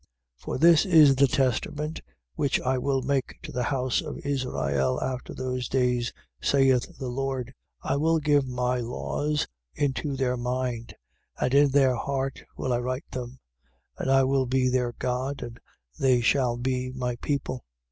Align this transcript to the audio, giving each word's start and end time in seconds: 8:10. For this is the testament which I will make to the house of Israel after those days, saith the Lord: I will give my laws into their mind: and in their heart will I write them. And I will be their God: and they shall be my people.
8:10. 0.39 0.41
For 0.43 0.57
this 0.57 0.83
is 0.83 1.15
the 1.15 1.27
testament 1.27 2.01
which 2.33 2.59
I 2.61 2.79
will 2.79 3.03
make 3.03 3.37
to 3.43 3.51
the 3.51 3.61
house 3.61 4.01
of 4.01 4.17
Israel 4.25 4.99
after 4.99 5.31
those 5.31 5.69
days, 5.69 6.11
saith 6.41 6.97
the 6.97 7.07
Lord: 7.09 7.53
I 7.83 7.97
will 7.97 8.17
give 8.17 8.47
my 8.47 8.79
laws 8.79 9.47
into 9.75 10.15
their 10.15 10.37
mind: 10.37 10.95
and 11.39 11.53
in 11.53 11.69
their 11.69 11.93
heart 11.95 12.43
will 12.57 12.73
I 12.73 12.79
write 12.79 13.11
them. 13.11 13.37
And 13.95 14.09
I 14.09 14.23
will 14.23 14.47
be 14.47 14.69
their 14.69 14.93
God: 14.93 15.43
and 15.43 15.59
they 15.99 16.19
shall 16.21 16.57
be 16.57 16.89
my 16.91 17.15
people. 17.17 17.63